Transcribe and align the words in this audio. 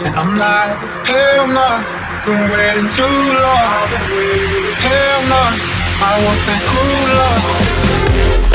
And 0.00 0.16
I'm 0.16 0.38
like, 0.38 0.72
hell 1.06 1.46
no, 1.46 1.84
been 2.24 2.48
waiting 2.50 2.88
too 2.88 3.04
long. 3.04 3.88
Hell 4.80 5.22
no, 5.28 5.42
I 6.00 6.12
want 6.24 6.40
that 6.48 6.62
cool 6.72 7.02
love. 7.20 7.44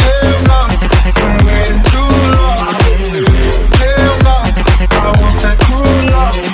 Hell 0.02 0.40
no, 0.50 0.60
been 1.14 1.38
waiting 1.46 1.84
too 1.94 2.10
long. 2.34 2.58
Hell 3.78 4.18
no, 4.26 4.36
I 4.98 5.14
want 5.22 5.38
that 5.44 5.58
cool 5.62 6.12
love. 6.12 6.47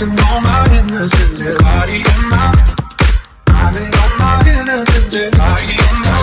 Losing 0.00 0.18
all 0.26 0.40
my 0.40 0.66
innocence. 0.78 1.40
Yeah, 1.40 1.54
body 1.60 1.96
in 1.96 2.30
my, 2.30 2.54
finding 3.46 3.94
all 3.94 4.18
my 4.18 4.40
innocence. 4.46 5.14
Yeah, 5.14 5.30
body 5.36 5.76
in 5.76 5.96
my, 6.04 6.16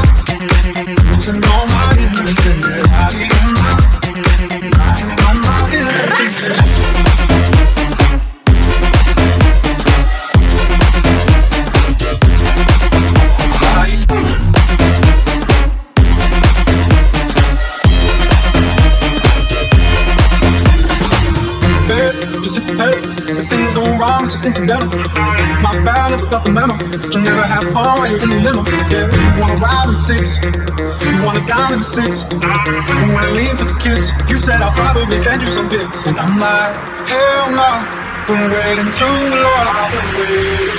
losing 1.05 1.43
all 1.45 1.65
my 1.67 1.93
innocence. 1.97 2.65
Yeah, 2.65 2.81
body 2.89 3.23
in 3.23 3.53
my, 3.53 3.73
finding 4.77 5.19
all 5.25 5.35
my 5.45 5.69
innocence. 5.73 7.06
Incidental. 24.57 24.99
My 25.61 25.73
bad, 25.85 26.11
never 26.11 26.25
got 26.29 26.43
the 26.43 26.51
memo. 26.51 26.73
You 27.13 27.21
never 27.21 27.45
have 27.45 27.63
fun 27.73 27.99
while 27.99 28.09
you're 28.09 28.21
in 28.23 28.29
the 28.29 28.39
limo. 28.41 28.63
Yeah, 28.89 29.05
you 29.05 29.41
wanna 29.41 29.55
ride 29.61 29.85
in 29.85 29.93
the 29.93 29.95
six, 29.95 30.41
you 30.41 31.23
wanna 31.23 31.45
dine 31.45 31.73
in 31.73 31.79
the 31.79 31.85
six. 31.85 32.25
When 32.33 33.21
I 33.21 33.29
leave 33.31 33.57
for 33.57 33.65
the 33.65 33.77
kiss, 33.79 34.11
you 34.29 34.37
said 34.37 34.61
I'll 34.61 34.73
probably 34.73 35.19
send 35.19 35.41
you 35.41 35.51
some 35.51 35.69
pics. 35.69 36.05
And 36.05 36.17
I'm 36.17 36.39
like, 36.39 36.75
hell 37.05 37.51
no, 37.53 37.69
been 38.27 38.49
waiting 38.49 38.91
too 38.91 39.19
long. 39.45 39.93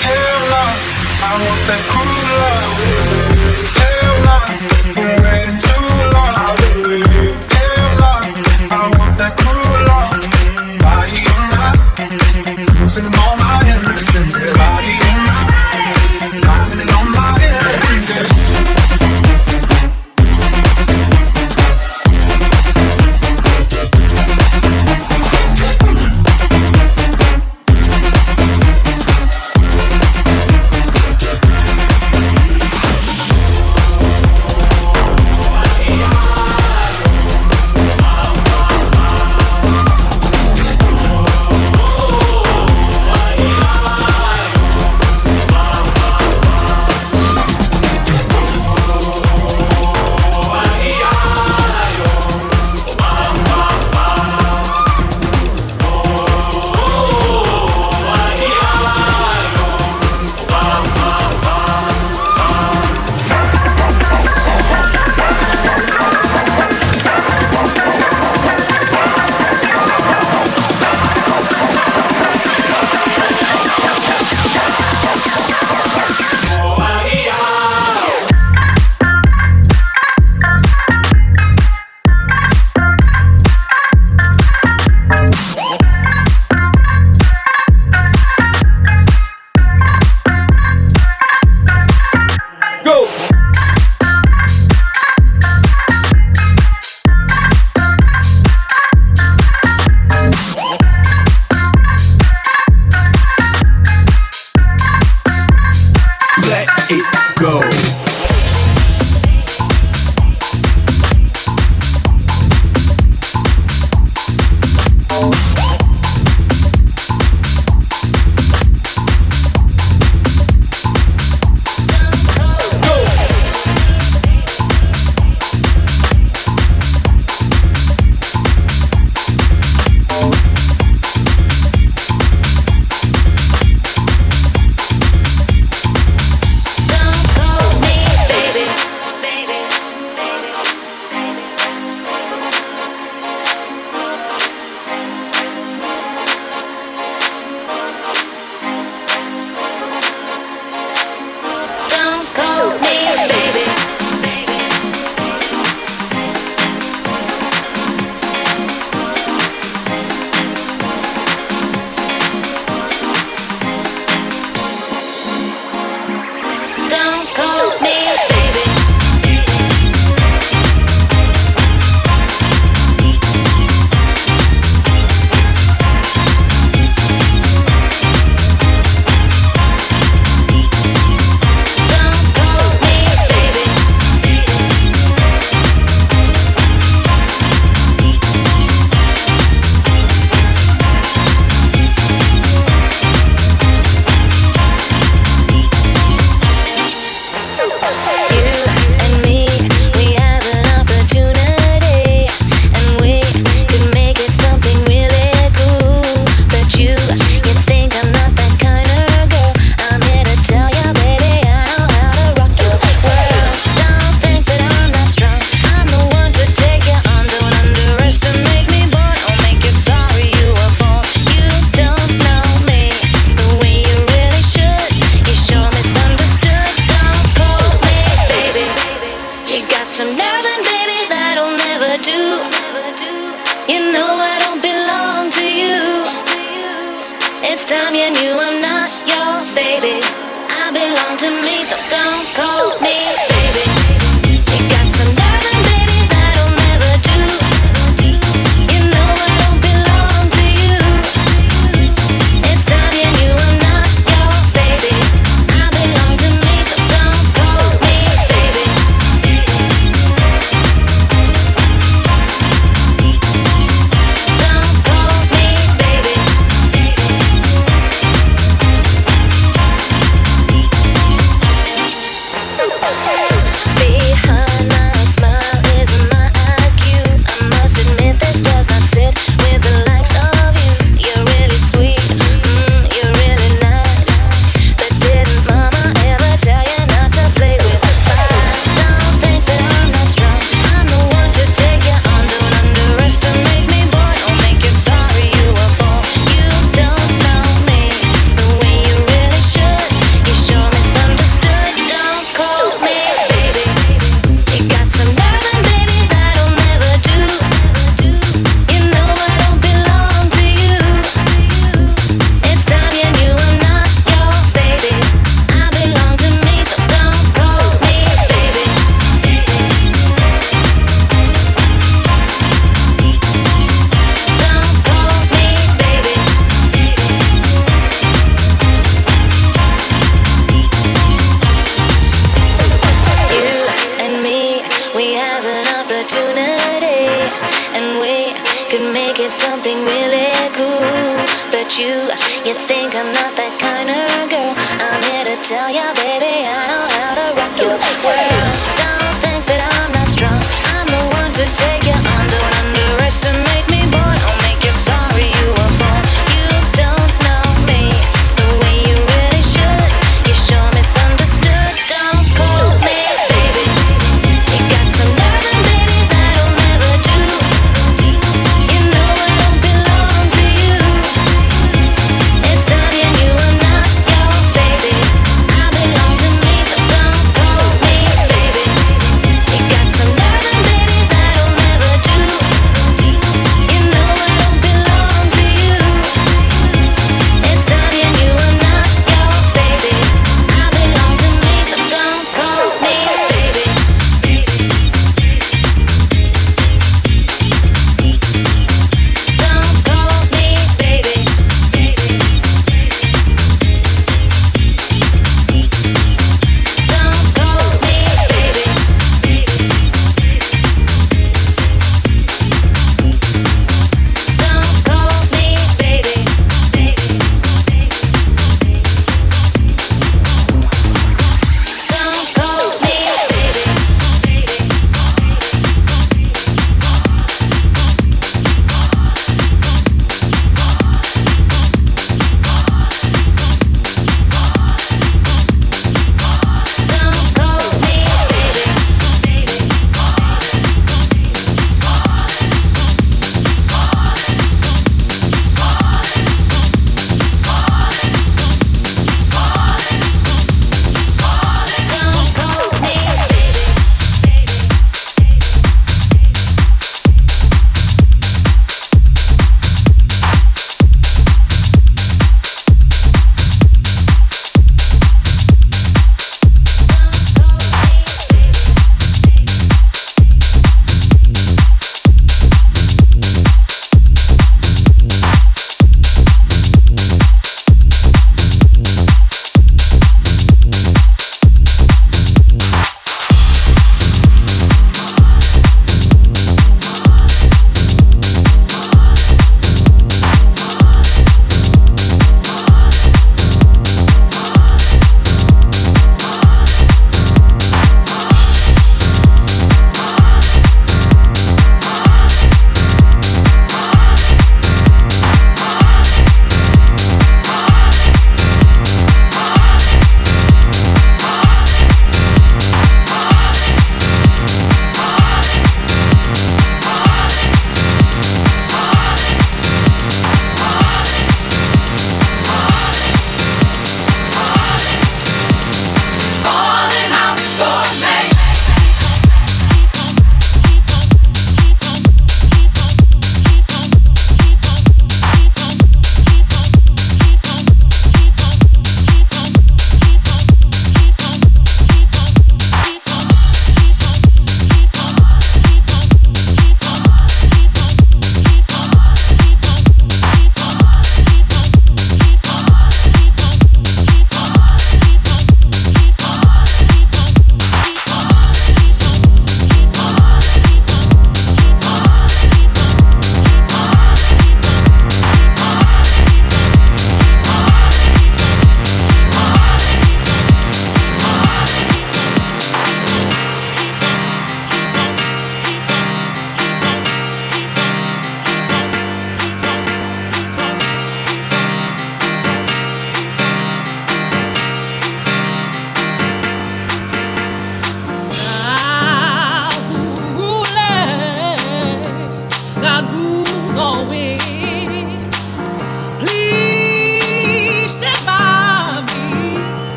Hell 0.00 0.40
no, 0.52 0.64
I 1.20 1.32
want 1.44 1.62
that 1.68 1.82
cool 1.92 2.16
love. 2.40 2.72
Hell 3.76 4.16
no, 4.24 4.36
been 4.96 5.16
waiting 5.20 5.60
too 5.60 5.84
long. 6.14 6.32
Hell 7.52 7.90
no, 8.00 8.12
I 8.72 8.82
want 8.96 9.14
that 9.18 9.36
cool 9.36 9.52
love. 9.88 10.25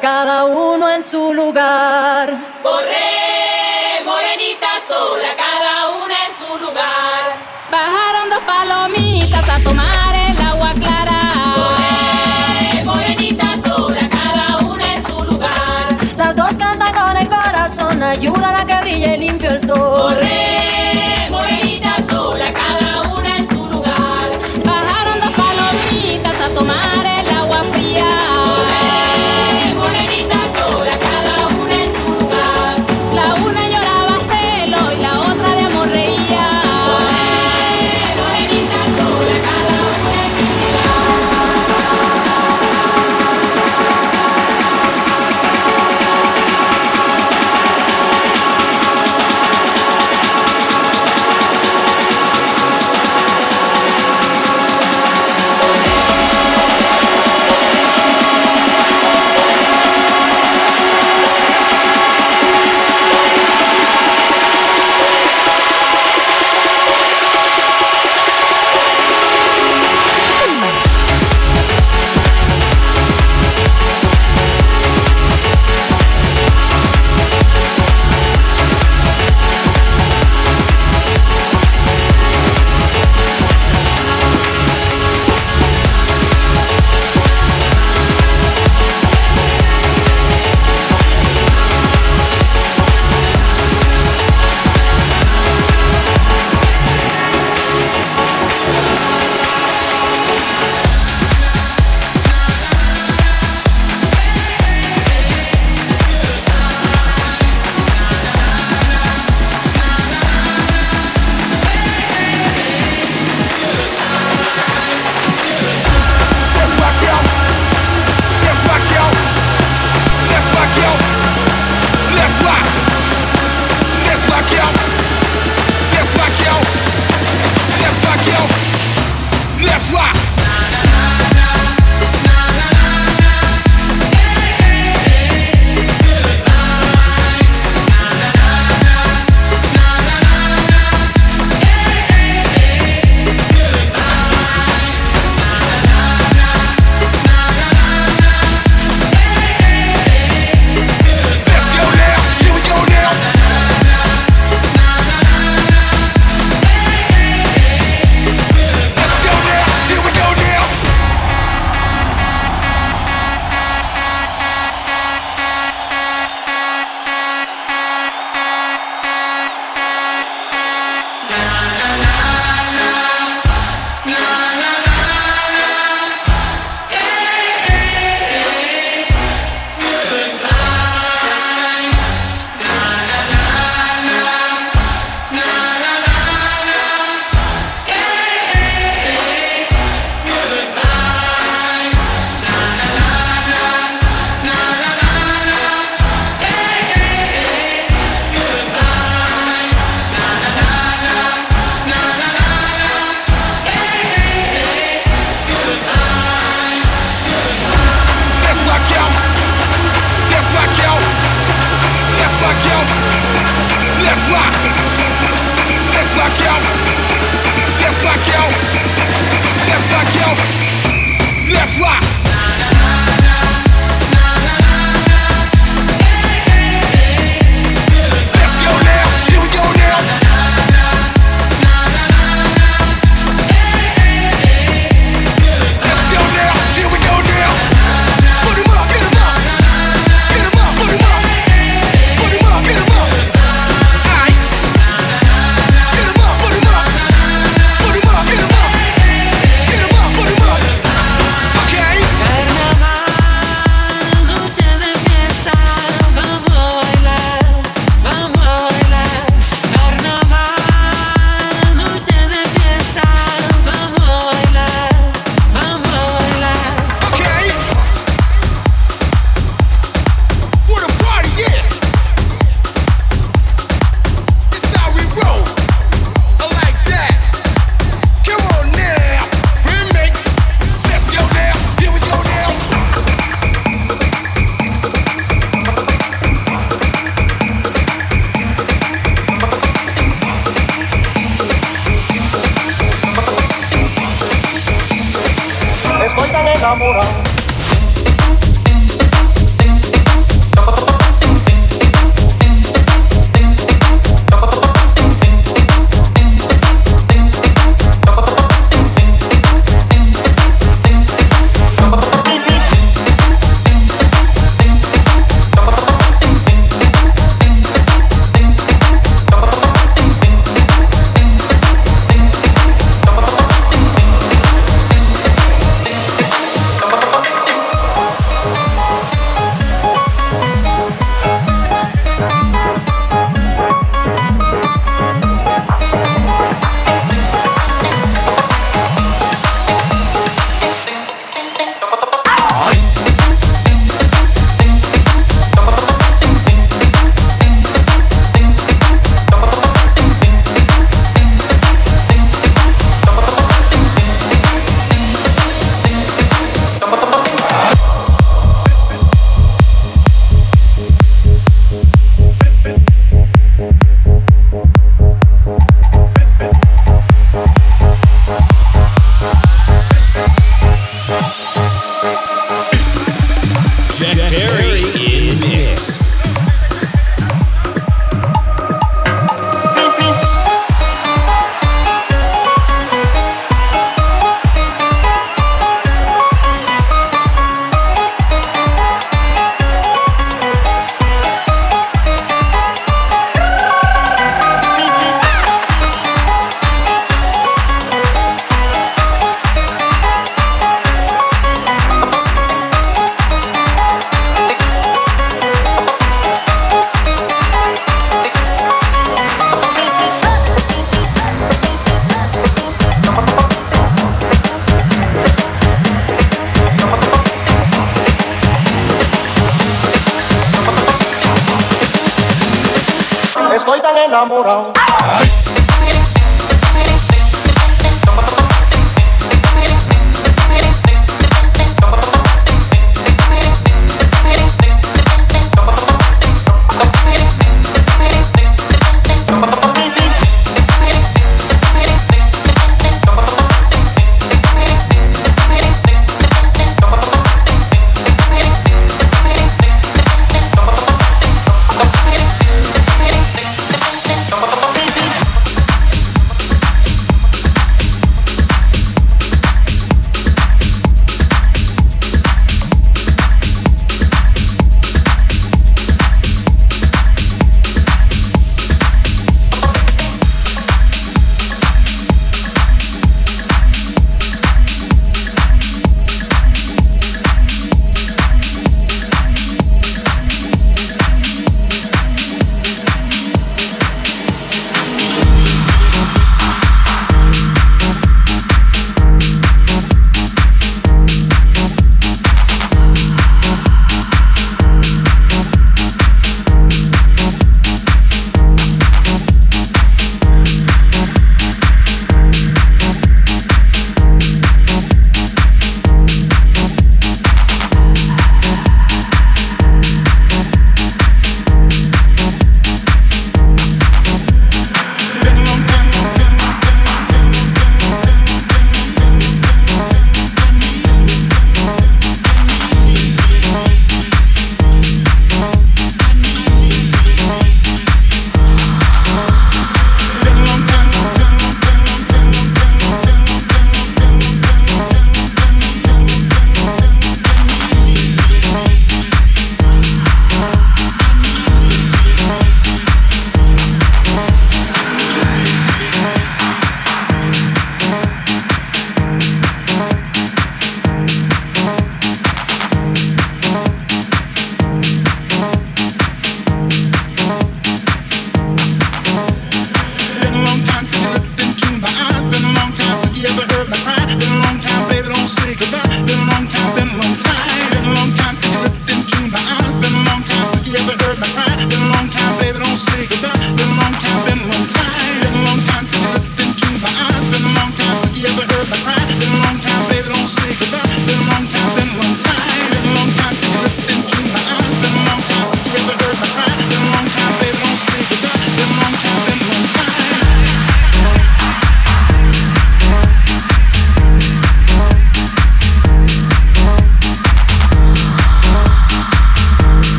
Cada 0.00 0.44
uno 0.44 0.88
en 0.88 1.02
su 1.02 1.34
lugar. 1.34 2.36
Corre, 2.62 4.04
morenita 4.04 4.68
sola, 4.86 5.34
cada 5.36 5.88
una 6.04 6.14
en 6.26 6.32
su 6.38 6.64
lugar. 6.64 7.36
Bajaron 7.70 8.30
dos 8.30 8.42
palomitas 8.46 9.48
a 9.48 9.58
tomar 9.60 10.14
el 10.14 10.40
agua 10.40 10.72
clara. 10.74 11.20
Corre, 11.56 12.84
morenita 12.84 13.58
sola, 13.64 14.08
cada 14.08 14.58
una 14.58 14.94
en 14.94 15.04
su 15.04 15.24
lugar. 15.24 15.96
Las 16.16 16.36
dos 16.36 16.56
cantan 16.56 16.92
con 16.94 17.16
el 17.16 17.28
corazón, 17.28 18.02
ayudan 18.02 18.54
a 18.54 18.64
que 18.66 18.80
brille 18.82 19.18
limpio 19.18 19.50
el 19.50 19.66
sol. 19.66 19.78
Corre, 19.78 20.27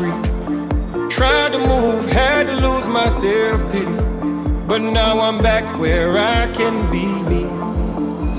free. 0.00 0.16
Tried 1.08 1.52
to 1.52 1.58
move, 1.58 2.10
had 2.10 2.46
to 2.48 2.56
lose 2.66 2.88
my 2.88 3.08
self 3.08 3.60
pity. 3.72 3.96
But 4.66 4.80
now 4.80 5.20
I'm 5.20 5.38
back 5.42 5.64
where 5.78 6.16
I 6.16 6.50
can 6.58 6.76
be 6.90 7.06
me. 7.28 7.44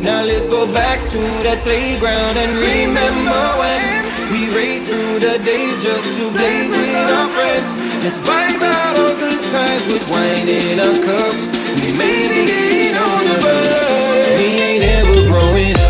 Now 0.01 0.23
let's 0.23 0.47
go 0.47 0.65
back 0.73 0.97
to 1.13 1.21
that 1.45 1.59
playground 1.61 2.35
and 2.43 2.51
remember 2.57 3.41
when 3.61 4.01
we 4.33 4.41
raced 4.57 4.89
through 4.89 5.15
the 5.21 5.37
days 5.45 5.77
just 5.83 6.07
to 6.17 6.23
play 6.33 6.59
with 6.73 7.11
our 7.17 7.29
friends. 7.35 7.67
Let's 8.01 8.17
vibe 8.25 8.63
out 8.63 8.95
on 9.03 9.13
good 9.21 9.43
times 9.53 9.83
with 9.91 10.03
wine 10.09 10.49
in 10.49 10.79
our 10.85 10.97
cups. 11.05 11.43
We 11.77 11.89
may 12.01 12.17
be 12.33 12.41
getting 12.49 12.97
older, 12.97 13.37
but 13.45 14.25
we 14.37 14.47
ain't 14.65 14.83
ever 14.97 15.27
growing 15.29 15.75
up. 15.77 15.80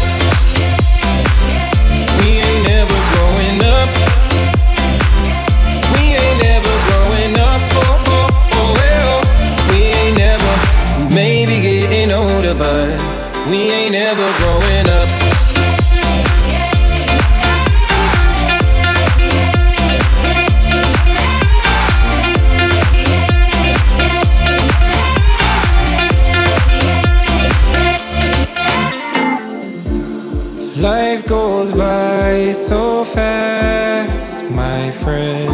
Life 30.81 31.25
goes 31.25 31.71
by 31.71 32.51
so 32.51 33.05
fast, 33.05 34.43
my 34.49 34.91
friend. 34.91 35.47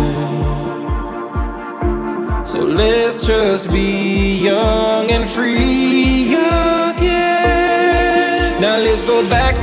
So 2.48 2.64
let's 2.64 3.24
just 3.24 3.70
be 3.70 4.42
young 4.44 5.12
and 5.12 5.30
free 5.30 5.87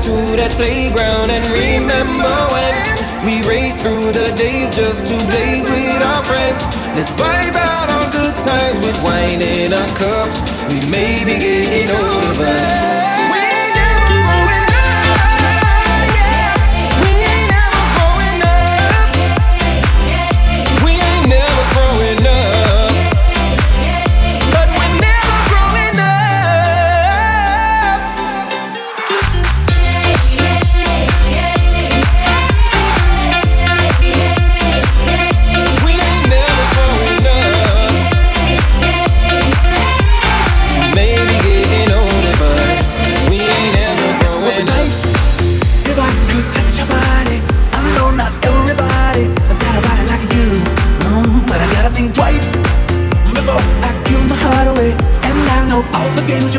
to 0.04 0.36
that 0.36 0.52
playground 0.60 1.32
and 1.32 1.40
remember 1.48 2.28
when 2.52 2.76
we 3.24 3.40
raced 3.48 3.80
through 3.80 4.12
the 4.12 4.36
days 4.36 4.68
just 4.76 5.00
to 5.00 5.16
blaze 5.16 5.64
with 5.64 6.02
our 6.04 6.20
friends. 6.28 6.60
Let's 6.92 7.08
vibe 7.16 7.56
out 7.56 7.88
on 7.88 8.12
good 8.12 8.36
times 8.44 8.84
with 8.84 9.00
wine 9.00 9.40
in 9.40 9.72
our 9.72 9.88
cups. 9.96 10.44
We 10.68 10.84
may 10.92 11.24
be 11.24 11.40
getting 11.40 11.88
older, 11.88 13.03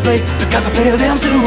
play 0.06 0.22
because 0.38 0.70
I 0.70 0.72
play 0.78 0.94
them 0.94 1.18
too. 1.18 1.42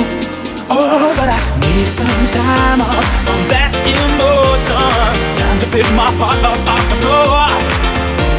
Oh, 0.67 1.15
but 1.15 1.31
I 1.31 1.39
need 1.63 1.87
some 1.87 2.23
time 2.35 2.83
off 2.83 3.07
from 3.23 3.41
that 3.55 3.71
emotion. 3.87 4.75
Time 5.39 5.59
to 5.63 5.67
pick 5.71 5.87
my 5.95 6.11
heart 6.19 6.43
up 6.43 6.59
off 6.67 6.85
the 6.91 6.99
floor. 7.07 7.47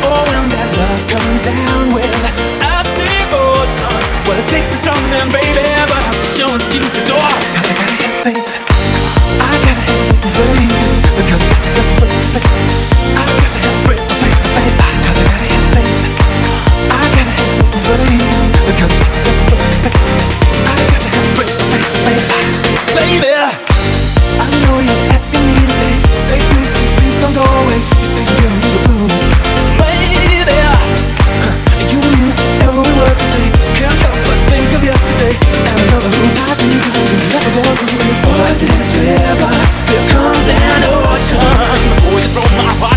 Oh, 0.04 0.22
when 0.28 0.46
that 0.52 0.70
love 0.76 1.02
comes 1.08 1.48
down 1.48 1.96
with 1.96 2.04
a 2.04 2.76
devotion. 3.00 3.96
Well, 4.28 4.36
it 4.36 4.48
takes 4.52 4.76
a 4.76 4.78
strong 4.84 5.00
man, 5.08 5.32
baby, 5.32 5.64
but 5.88 6.04
I'm 6.04 6.20
showing 6.36 6.64
you 6.76 6.84
the 6.84 7.04
door. 7.08 7.32
Cause 7.56 7.68
I 7.72 7.76
gotta 7.80 7.96
have 8.04 8.16
faith. 8.20 8.52
I 9.40 9.54
gotta 9.64 9.84
have 9.88 10.20
faith. 10.36 11.00
Because 11.16 11.40
I 11.40 11.48
got 11.48 11.64
to 11.64 11.72
have 11.80 11.92
faith. 11.96 12.44
I 13.16 13.24
got 13.24 13.49
this 38.68 38.96
river. 39.00 39.52
Here 39.88 40.06
comes 40.10 40.48
an 40.50 40.84
ocean. 41.08 41.40
You 41.88 42.28
my 42.82 42.89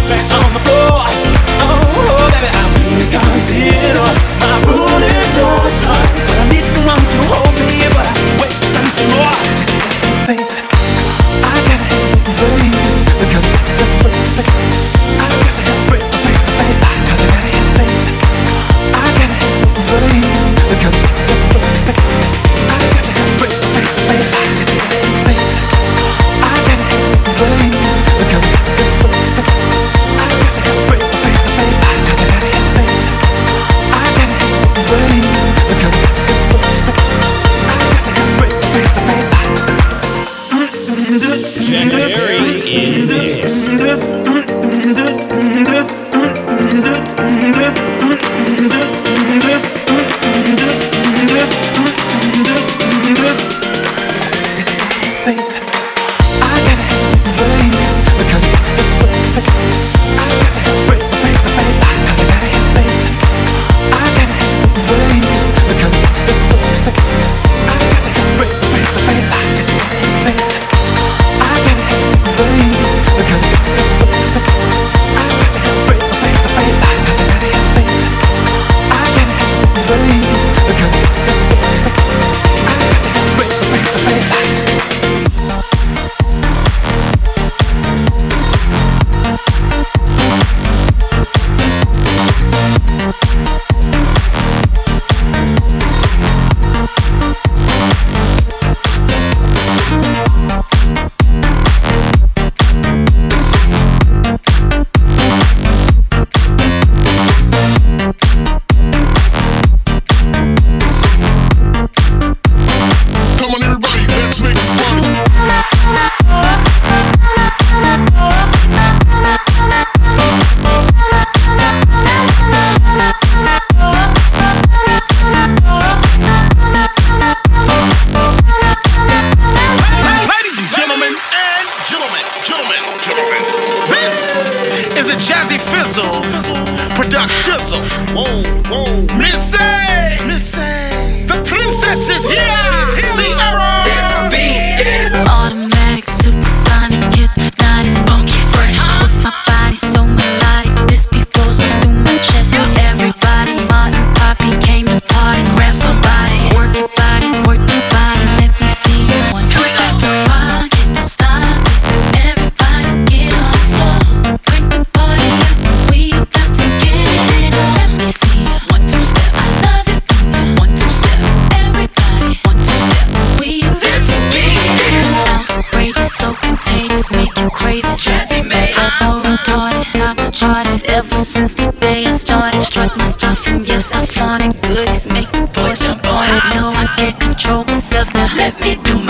charted 180.33 180.83
ever 180.91 181.18
since 181.18 181.55
the 181.55 181.70
day 181.80 182.07
I 182.07 182.12
started. 182.14 182.61
Struck 182.62 182.97
my 182.97 183.05
stuff, 183.05 183.47
and 183.47 183.66
yes, 183.66 183.95
I'm 183.95 184.07
flaunting 184.07 184.53
goodies. 184.62 185.07
Make 185.12 185.30
the 185.33 185.47
boys 185.55 185.78
jump 185.78 186.05
on 186.07 186.24
it. 186.24 186.55
Know 186.55 186.72
I 186.72 186.87
can't 186.97 187.20
control 187.20 187.64
myself, 187.64 188.12
now 188.14 188.35
let 188.37 188.59
me 188.61 188.76
do 188.83 189.01